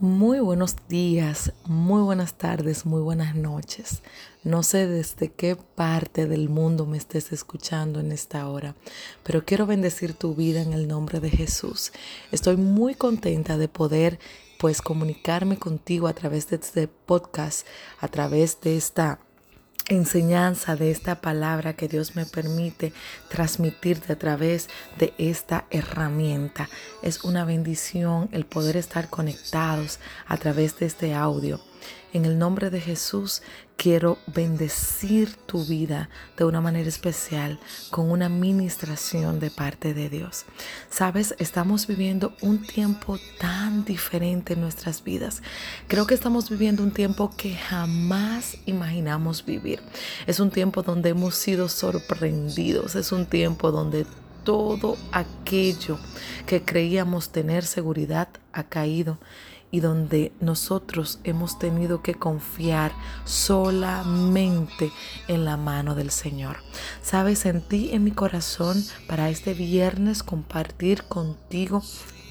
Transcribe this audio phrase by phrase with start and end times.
[0.00, 4.00] Muy buenos días, muy buenas tardes, muy buenas noches.
[4.42, 8.74] No sé desde qué parte del mundo me estés escuchando en esta hora,
[9.22, 11.92] pero quiero bendecir tu vida en el nombre de Jesús.
[12.32, 14.18] Estoy muy contenta de poder
[14.58, 17.66] pues comunicarme contigo a través de este podcast,
[17.98, 19.20] a través de esta
[19.90, 22.92] enseñanza de esta palabra que Dios me permite
[23.28, 26.68] transmitirte a través de esta herramienta.
[27.02, 31.60] Es una bendición el poder estar conectados a través de este audio.
[32.12, 33.40] En el nombre de Jesús
[33.76, 40.44] quiero bendecir tu vida de una manera especial con una ministración de parte de Dios.
[40.90, 45.40] Sabes, estamos viviendo un tiempo tan diferente en nuestras vidas.
[45.86, 49.80] Creo que estamos viviendo un tiempo que jamás imaginamos vivir.
[50.26, 52.96] Es un tiempo donde hemos sido sorprendidos.
[52.96, 54.04] Es un tiempo donde
[54.44, 55.98] todo aquello
[56.46, 59.18] que creíamos tener seguridad ha caído
[59.70, 62.92] y donde nosotros hemos tenido que confiar
[63.24, 64.90] solamente
[65.28, 66.58] en la mano del Señor.
[67.02, 71.82] Sabes, sentí en mi corazón para este viernes compartir contigo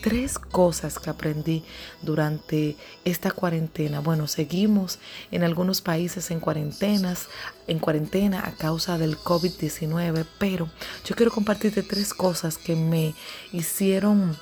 [0.00, 1.64] tres cosas que aprendí
[2.02, 4.00] durante esta cuarentena.
[4.00, 4.98] Bueno, seguimos
[5.30, 7.26] en algunos países en cuarentenas,
[7.66, 10.70] en cuarentena a causa del COVID-19, pero
[11.04, 13.14] yo quiero compartirte tres cosas que me
[13.52, 14.36] hicieron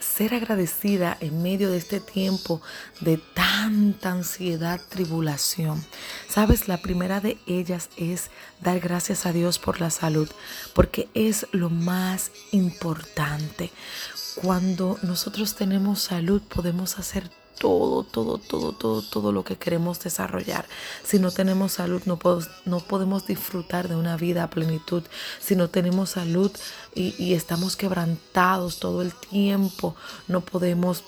[0.00, 2.60] ser agradecida en medio de este tiempo
[3.00, 5.84] de tanta ansiedad, tribulación.
[6.28, 10.28] Sabes, la primera de ellas es dar gracias a Dios por la salud,
[10.74, 13.70] porque es lo más importante.
[14.34, 20.66] Cuando nosotros tenemos salud podemos hacer todo, todo, todo, todo, todo lo que queremos desarrollar.
[21.04, 22.18] Si no tenemos salud, no,
[22.64, 25.02] no podemos disfrutar de una vida a plenitud.
[25.40, 26.50] Si no tenemos salud
[26.94, 29.94] y, y estamos quebrantados todo el tiempo,
[30.28, 31.04] no podemos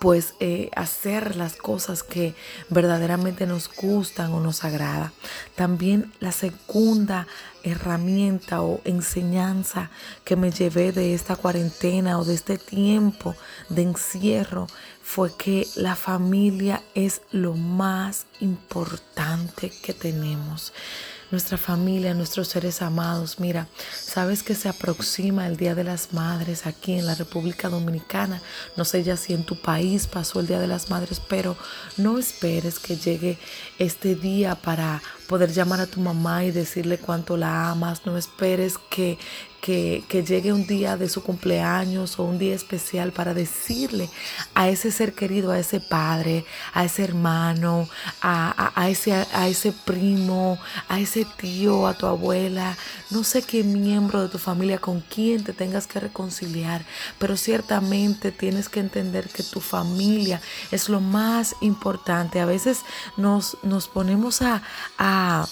[0.00, 2.34] pues eh, hacer las cosas que
[2.70, 5.12] verdaderamente nos gustan o nos agrada.
[5.54, 7.26] También la segunda
[7.62, 9.90] herramienta o enseñanza
[10.24, 13.34] que me llevé de esta cuarentena o de este tiempo
[13.68, 14.66] de encierro
[15.02, 20.72] fue que la familia es lo más importante que tenemos
[21.30, 23.40] nuestra familia, nuestros seres amados.
[23.40, 28.40] Mira, sabes que se aproxima el Día de las Madres aquí en la República Dominicana.
[28.76, 31.56] No sé ya si en tu país pasó el Día de las Madres, pero
[31.96, 33.38] no esperes que llegue
[33.78, 38.06] este día para poder llamar a tu mamá y decirle cuánto la amas.
[38.06, 39.18] No esperes que,
[39.64, 44.10] que, llegue un día de su cumpleaños o un día especial para decirle
[44.54, 46.44] a ese ser querido, a ese padre,
[46.74, 47.88] a ese hermano,
[48.20, 52.76] a, a, ese, a ese primo, a ese tío, a tu abuela,
[53.08, 56.84] no sé qué miembro de tu familia con quien te tengas que reconciliar,
[57.18, 60.42] pero ciertamente tienes que entender que tu familia
[60.72, 62.38] es lo más importante.
[62.38, 62.80] A veces
[63.16, 64.62] nos, nos ponemos a,
[64.98, 65.46] a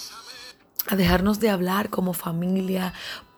[0.89, 2.93] a dejarnos de hablar como familia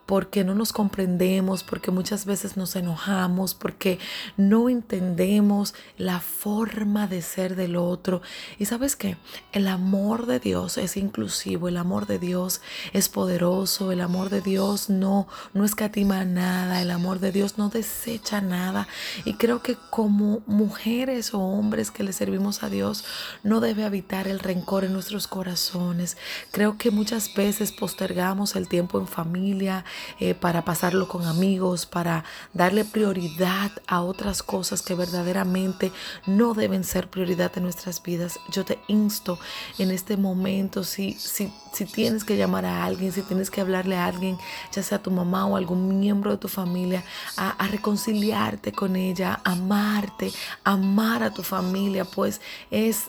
[0.07, 3.99] porque no nos comprendemos, porque muchas veces nos enojamos, porque
[4.37, 8.21] no entendemos la forma de ser del otro.
[8.59, 9.17] Y sabes qué,
[9.53, 12.61] el amor de Dios es inclusivo, el amor de Dios
[12.93, 17.71] es poderoso, el amor de Dios no, no escatima nada, el amor de Dios no
[17.71, 18.87] desecha nada.
[19.25, 23.05] Y creo que como mujeres o hombres que le servimos a Dios,
[23.43, 26.17] no debe habitar el rencor en nuestros corazones.
[26.51, 29.85] Creo que muchas veces postergamos el tiempo en familia,
[30.21, 35.93] eh, para pasarlo con amigos, para darle prioridad a otras cosas que verdaderamente
[36.27, 38.39] no deben ser prioridad en nuestras vidas.
[38.51, 39.39] Yo te insto
[39.79, 43.97] en este momento, si, si, si tienes que llamar a alguien, si tienes que hablarle
[43.97, 44.39] a alguien,
[44.73, 47.05] ya sea tu mamá o algún miembro de tu familia,
[47.37, 50.33] a, a reconciliarte con ella, amarte,
[50.65, 52.41] amar a tu familia, pues
[52.71, 53.09] es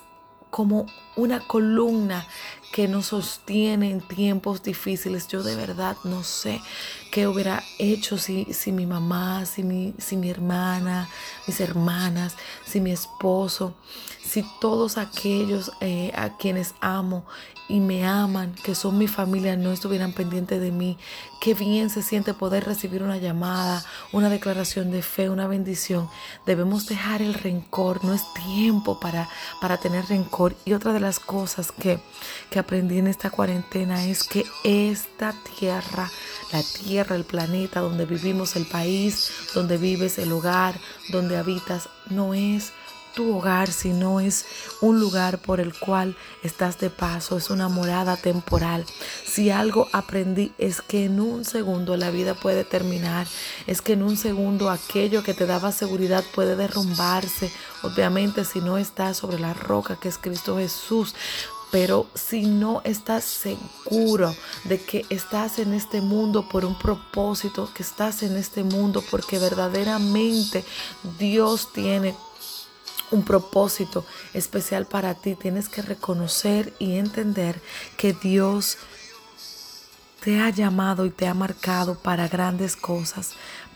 [0.56, 0.86] como
[1.18, 2.26] una columna
[2.72, 5.28] que nos sostiene en tiempos difíciles.
[5.28, 6.62] Yo de verdad no sé
[7.12, 11.10] qué hubiera hecho si, si mi mamá, si mi, si mi hermana,
[11.46, 13.76] mis hermanas, si mi esposo,
[14.28, 17.26] si todos aquellos eh, a quienes amo
[17.68, 20.98] y me aman, que son mi familia, no estuvieran pendientes de mí.
[21.42, 26.08] Qué bien se siente poder recibir una llamada, una declaración de fe, una bendición.
[26.46, 29.30] Debemos dejar el rencor, no es tiempo para,
[29.62, 30.56] para tener rencor.
[30.66, 32.00] Y otra de las cosas que,
[32.52, 36.10] que aprendí en esta cuarentena es que esta tierra,
[36.52, 40.76] la tierra, el planeta donde vivimos, el país donde vives, el hogar
[41.10, 42.74] donde habitas, no es
[43.16, 44.46] tu hogar, sino es
[44.82, 48.86] un lugar por el cual estás de paso, es una morada temporal.
[49.26, 53.28] Si algo aprendí es que en un segundo la vida puede terminar,
[53.66, 57.52] es que en un segundo aquello que te daba seguridad puede derrumbarse,
[57.82, 61.16] obviamente si no estás sobre la roca que es Cristo Jesús.
[61.72, 64.34] Pero si no estás seguro
[64.64, 69.40] de que estás en este mundo por un propósito, que estás en este mundo porque
[69.40, 70.64] verdaderamente
[71.20, 72.16] Dios tiene
[73.12, 77.62] un propósito especial para ti, tienes que reconocer y entender
[77.98, 78.78] que Dios
[80.24, 83.34] te ha llamado y te ha marcado para grandes cosas,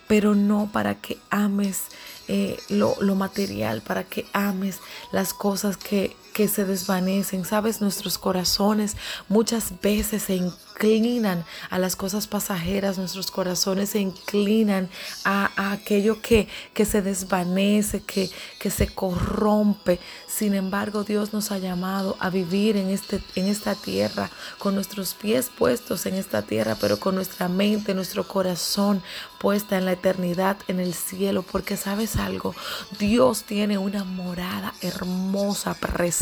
[0.08, 1.84] pero no para que ames
[2.28, 4.80] eh, lo, lo, material, para que ames
[5.12, 7.46] las cosas que, que se desvanecen.
[7.46, 8.96] Sabes, nuestros corazones
[9.28, 14.90] muchas veces se inclinan a las cosas pasajeras, nuestros corazones se inclinan
[15.26, 18.30] a, aquello que, que, se desvanece, que,
[18.60, 20.00] que se corrompe.
[20.28, 25.14] Sin embargo, Dios nos ha llamado a vivir en, este, en esta tierra, con nuestros
[25.14, 29.02] pies puestos en esta tierra, pero con nuestra mente, nuestro corazón
[29.40, 32.56] puesta en la eternidad, en el cielo, porque sabes algo,
[33.00, 36.19] Dios tiene una morada hermosa, preciosa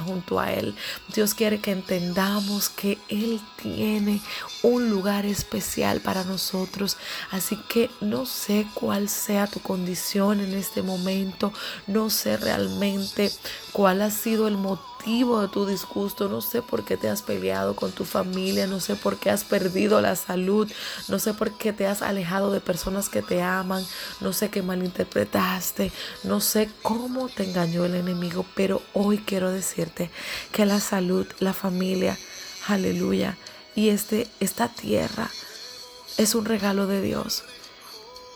[0.00, 0.74] junto a Él.
[1.14, 4.20] Dios quiere que entendamos que Él tiene
[4.62, 6.96] un lugar especial para nosotros.
[7.30, 11.52] Así que no sé cuál sea tu condición en este momento,
[11.86, 13.30] no sé realmente
[13.72, 17.74] cuál ha sido el motivo de tu disgusto, no sé por qué te has peleado
[17.74, 20.70] con tu familia, no sé por qué has perdido la salud,
[21.08, 23.84] no sé por qué te has alejado de personas que te aman,
[24.20, 25.90] no sé qué malinterpretaste,
[26.24, 30.10] no sé cómo te engañó el enemigo, pero hoy quiero decirte
[30.52, 32.18] que la salud, la familia,
[32.68, 33.36] aleluya,
[33.74, 35.30] y este, esta tierra
[36.18, 37.44] es un regalo de Dios.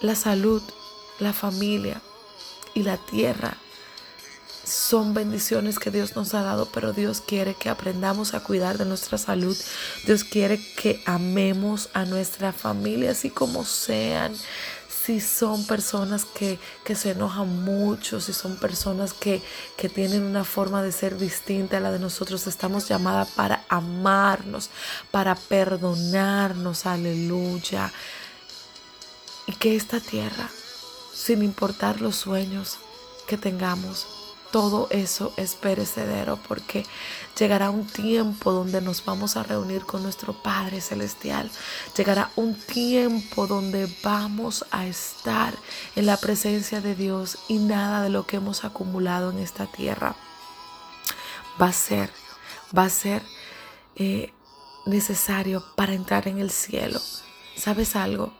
[0.00, 0.62] La salud,
[1.18, 2.00] la familia
[2.74, 3.58] y la tierra
[4.64, 8.84] son bendiciones que Dios nos ha dado, pero Dios quiere que aprendamos a cuidar de
[8.84, 9.56] nuestra salud.
[10.06, 14.34] Dios quiere que amemos a nuestra familia así como sean.
[14.88, 16.58] Si son personas que,
[16.94, 19.42] se enojan mucho, si son personas que,
[19.76, 24.70] que tienen una forma de ser distinta a la de nosotros, estamos llamadas para amarnos,
[25.10, 27.92] para perdonarnos, aleluya.
[29.46, 30.48] Y que esta tierra,
[31.12, 32.78] sin importar los sueños
[33.26, 34.23] que tengamos,
[34.54, 36.86] todo eso es perecedero porque
[37.36, 41.50] llegará un tiempo donde nos vamos a reunir con nuestro Padre Celestial.
[41.96, 45.52] Llegará un tiempo donde vamos a estar
[45.96, 50.14] en la presencia de Dios y nada de lo que hemos acumulado en esta tierra
[51.60, 52.10] va a ser,
[52.78, 53.24] va a ser
[53.96, 54.32] eh,
[54.86, 57.00] necesario para entrar en el cielo.
[57.56, 58.32] ¿Sabes algo?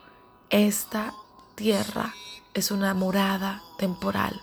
[0.48, 1.12] Esta
[1.56, 2.14] tierra
[2.54, 4.40] es una morada temporal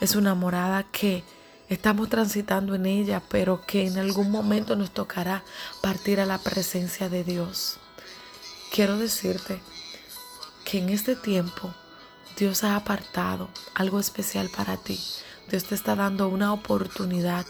[0.00, 1.24] es una morada que
[1.68, 5.42] estamos transitando en ella, pero que en algún momento nos tocará
[5.82, 7.76] partir a la presencia de Dios.
[8.72, 9.60] Quiero decirte
[10.64, 11.74] que en este tiempo
[12.36, 15.00] Dios ha apartado algo especial para ti.
[15.50, 17.46] Dios te está dando una oportunidad,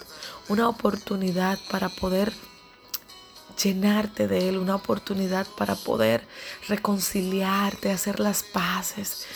[0.49, 2.33] una oportunidad para poder
[3.63, 6.27] llenarte de Él, una oportunidad para poder
[6.69, 9.27] reconciliarte, hacer las paces,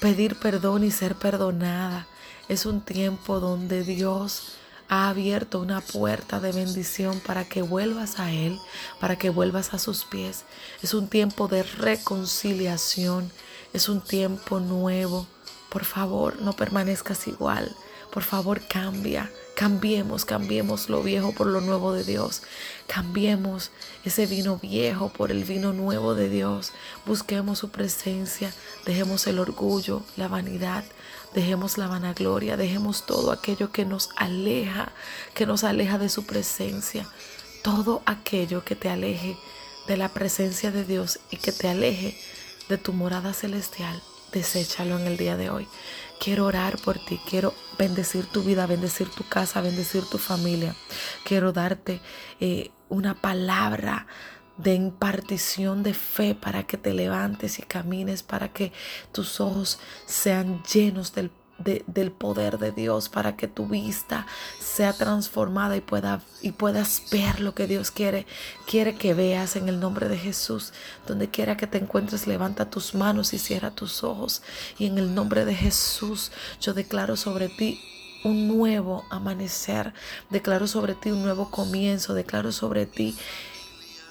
[0.00, 2.06] pedir perdón y ser perdonada.
[2.48, 4.52] Es un tiempo donde Dios
[4.88, 8.58] ha abierto una puerta de bendición para que vuelvas a Él,
[9.00, 10.44] para que vuelvas a sus pies.
[10.82, 13.30] Es un tiempo de reconciliación,
[13.74, 15.26] es un tiempo nuevo.
[15.68, 17.76] Por favor, no permanezcas igual.
[18.10, 19.30] Por favor, cambia.
[19.54, 22.42] Cambiemos, cambiemos lo viejo por lo nuevo de Dios.
[22.86, 23.70] Cambiemos
[24.04, 26.72] ese vino viejo por el vino nuevo de Dios.
[27.06, 28.52] Busquemos su presencia.
[28.86, 30.84] Dejemos el orgullo, la vanidad.
[31.34, 32.56] Dejemos la vanagloria.
[32.56, 34.92] Dejemos todo aquello que nos aleja,
[35.34, 37.08] que nos aleja de su presencia.
[37.62, 39.36] Todo aquello que te aleje
[39.88, 42.16] de la presencia de Dios y que te aleje
[42.68, 44.00] de tu morada celestial.
[44.32, 45.66] Deséchalo en el día de hoy.
[46.20, 50.74] Quiero orar por ti, quiero bendecir tu vida, bendecir tu casa, bendecir tu familia.
[51.24, 52.00] Quiero darte
[52.40, 54.06] eh, una palabra
[54.56, 58.72] de impartición de fe para que te levantes y camines, para que
[59.12, 64.26] tus ojos sean llenos del del poder de Dios para que tu vista
[64.60, 68.26] sea transformada y, pueda, y puedas ver lo que Dios quiere,
[68.66, 70.72] quiere que veas en el nombre de Jesús.
[71.06, 74.42] Donde quiera que te encuentres, levanta tus manos y cierra tus ojos.
[74.78, 77.80] Y en el nombre de Jesús yo declaro sobre ti
[78.24, 79.94] un nuevo amanecer,
[80.30, 83.16] declaro sobre ti un nuevo comienzo, declaro sobre ti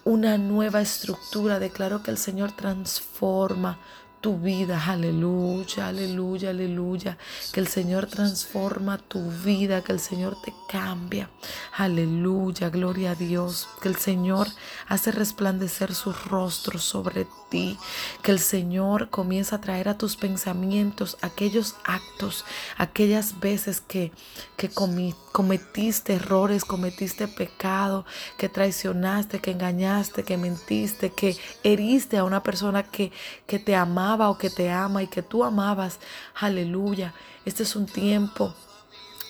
[0.04, 3.78] una nueva estructura, declaro que el Señor transforma
[4.22, 4.84] tu vida.
[4.88, 7.18] Aleluya, aleluya, aleluya.
[7.52, 11.30] Que el Señor transforma tu vida, que el Señor te cambia.
[11.78, 13.68] Aleluya, gloria a Dios.
[13.82, 14.48] Que el Señor
[14.88, 17.78] hace resplandecer su rostro sobre ti.
[18.22, 22.46] Que el Señor comienza a traer a tus pensamientos aquellos actos,
[22.78, 24.12] aquellas veces que,
[24.58, 28.06] que cometiste errores, cometiste pecado,
[28.38, 33.12] que traicionaste, que engañaste, que mentiste, que heriste a una persona que,
[33.46, 33.76] que te
[34.16, 36.00] o que te ama y que tú amabas.
[36.36, 37.14] Aleluya.
[37.46, 38.54] Este es un tiempo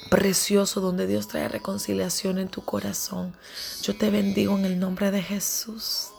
[0.09, 3.35] precioso donde Dios trae reconciliación en tu corazón.
[3.81, 6.09] Yo te bendigo en el nombre de Jesús.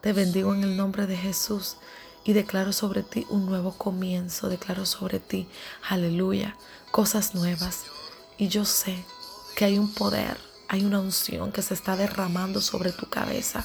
[0.00, 1.76] Te bendigo en el nombre de Jesús
[2.24, 4.48] y declaro sobre ti un nuevo comienzo.
[4.48, 5.46] Declaro sobre ti,
[5.88, 6.56] aleluya,
[6.90, 7.84] cosas nuevas.
[8.38, 9.04] Y yo sé
[9.56, 13.64] que hay un poder hay una unción que se está derramando sobre tu cabeza.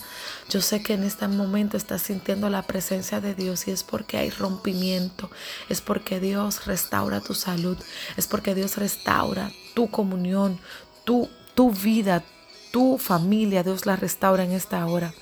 [0.50, 4.18] Yo sé que en este momento estás sintiendo la presencia de Dios y es porque
[4.18, 5.30] hay rompimiento,
[5.70, 7.78] es porque Dios restaura tu salud,
[8.18, 10.60] es porque Dios restaura tu comunión,
[11.04, 12.24] tu, tu vida,
[12.72, 15.14] tu familia, Dios la restaura en esta hora.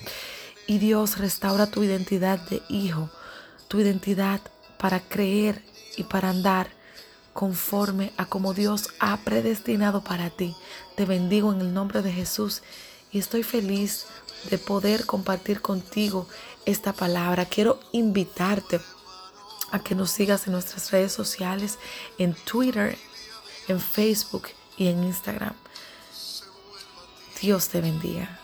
[0.66, 3.10] Y Dios restaura tu identidad de hijo,
[3.68, 4.40] tu identidad
[4.78, 5.62] para creer
[5.96, 6.79] y para andar
[7.32, 10.54] conforme a como Dios ha predestinado para ti.
[10.96, 12.62] Te bendigo en el nombre de Jesús
[13.12, 14.06] y estoy feliz
[14.50, 16.26] de poder compartir contigo
[16.66, 17.44] esta palabra.
[17.44, 18.80] Quiero invitarte
[19.70, 21.78] a que nos sigas en nuestras redes sociales,
[22.18, 22.98] en Twitter,
[23.68, 25.54] en Facebook y en Instagram.
[27.40, 28.40] Dios te bendiga.